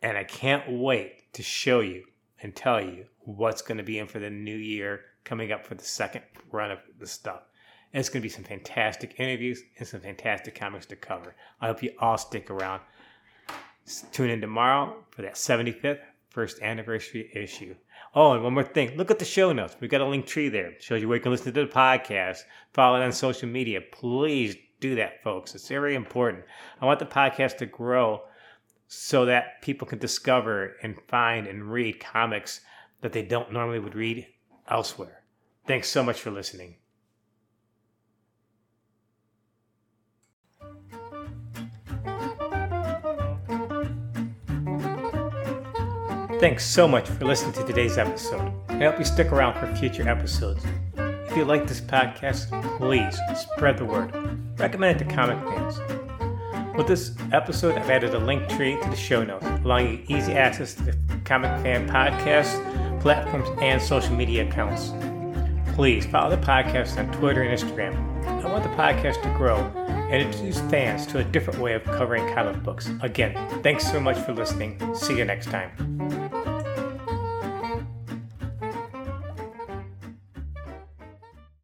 And 0.00 0.16
I 0.16 0.22
can't 0.22 0.70
wait 0.70 1.32
to 1.32 1.42
show 1.42 1.80
you 1.80 2.04
and 2.42 2.54
tell 2.54 2.80
you 2.80 3.06
what's 3.20 3.62
going 3.62 3.78
to 3.78 3.84
be 3.84 3.98
in 3.98 4.06
for 4.06 4.18
the 4.18 4.30
new 4.30 4.56
year 4.56 5.00
coming 5.24 5.52
up 5.52 5.66
for 5.66 5.74
the 5.74 5.84
second 5.84 6.22
run 6.50 6.70
of 6.70 6.78
the 6.98 7.06
stuff. 7.06 7.42
And 7.92 8.00
it's 8.00 8.08
going 8.08 8.20
to 8.20 8.28
be 8.28 8.32
some 8.32 8.44
fantastic 8.44 9.18
interviews 9.18 9.62
and 9.78 9.86
some 9.86 10.00
fantastic 10.00 10.54
comics 10.54 10.86
to 10.86 10.96
cover. 10.96 11.34
I 11.60 11.66
hope 11.66 11.82
you 11.82 11.92
all 11.98 12.18
stick 12.18 12.50
around. 12.50 12.82
Tune 14.12 14.30
in 14.30 14.40
tomorrow 14.40 15.04
for 15.10 15.22
that 15.22 15.34
75th 15.34 16.00
first 16.30 16.60
anniversary 16.62 17.30
issue. 17.34 17.74
Oh, 18.14 18.32
and 18.32 18.42
one 18.42 18.54
more 18.54 18.62
thing. 18.62 18.96
Look 18.96 19.10
at 19.10 19.18
the 19.18 19.24
show 19.24 19.52
notes. 19.52 19.76
We've 19.80 19.90
got 19.90 20.00
a 20.00 20.06
link 20.06 20.26
tree 20.26 20.48
there. 20.48 20.68
It 20.68 20.82
shows 20.82 21.00
you 21.00 21.08
where 21.08 21.16
you 21.16 21.22
can 21.22 21.32
listen 21.32 21.52
to 21.52 21.66
the 21.66 21.72
podcast. 21.72 22.40
Follow 22.72 23.00
it 23.00 23.04
on 23.04 23.12
social 23.12 23.48
media. 23.48 23.80
Please 23.92 24.56
do 24.80 24.94
that, 24.94 25.22
folks. 25.22 25.54
It's 25.54 25.68
very 25.68 25.94
important. 25.94 26.44
I 26.80 26.86
want 26.86 26.98
the 26.98 27.06
podcast 27.06 27.56
to 27.58 27.66
grow 27.66 28.22
so 28.88 29.26
that 29.26 29.60
people 29.62 29.86
can 29.86 29.98
discover 29.98 30.76
and 30.82 30.96
find 31.08 31.46
and 31.46 31.70
read 31.70 32.00
comics 32.00 32.62
that 33.02 33.12
they 33.12 33.22
don't 33.22 33.52
normally 33.52 33.78
would 33.78 33.94
read 33.94 34.26
elsewhere. 34.68 35.22
Thanks 35.66 35.88
so 35.88 36.02
much 36.02 36.20
for 36.20 36.30
listening. 36.30 36.76
Thanks 46.40 46.64
so 46.64 46.86
much 46.86 47.08
for 47.08 47.24
listening 47.24 47.52
to 47.54 47.64
today's 47.64 47.98
episode. 47.98 48.52
I 48.68 48.84
hope 48.84 48.98
you 48.98 49.04
stick 49.04 49.32
around 49.32 49.58
for 49.58 49.74
future 49.76 50.08
episodes. 50.08 50.64
If 50.96 51.36
you 51.36 51.44
like 51.44 51.66
this 51.66 51.80
podcast, 51.80 52.48
please 52.78 53.18
spread 53.36 53.76
the 53.76 53.84
word. 53.84 54.14
Recommend 54.58 55.00
it 55.00 55.04
to 55.04 55.14
comic 55.14 55.38
fans. 55.48 55.97
With 56.78 56.86
this 56.86 57.12
episode, 57.32 57.74
I've 57.74 57.90
added 57.90 58.14
a 58.14 58.20
link 58.20 58.48
tree 58.48 58.80
to 58.80 58.88
the 58.88 58.94
show 58.94 59.24
notes, 59.24 59.44
allowing 59.64 60.06
you 60.08 60.16
easy 60.16 60.32
access 60.34 60.74
to 60.74 60.84
the 60.84 60.96
Comic 61.24 61.50
Fan 61.62 61.88
podcast, 61.88 63.00
platforms, 63.00 63.48
and 63.60 63.82
social 63.82 64.14
media 64.14 64.46
accounts. 64.46 64.92
Please 65.74 66.06
follow 66.06 66.30
the 66.30 66.40
podcast 66.40 66.96
on 66.96 67.12
Twitter 67.18 67.42
and 67.42 67.58
Instagram. 67.58 67.96
I 68.44 68.46
want 68.46 68.62
the 68.62 68.70
podcast 68.70 69.20
to 69.24 69.36
grow 69.36 69.56
and 69.88 70.22
introduce 70.22 70.60
fans 70.70 71.04
to 71.08 71.18
a 71.18 71.24
different 71.24 71.58
way 71.58 71.74
of 71.74 71.82
covering 71.82 72.32
comic 72.32 72.62
books. 72.62 72.88
Again, 73.02 73.34
thanks 73.64 73.84
so 73.90 73.98
much 73.98 74.16
for 74.18 74.32
listening. 74.32 74.80
See 74.94 75.18
you 75.18 75.24
next 75.24 75.46
time. 75.46 75.72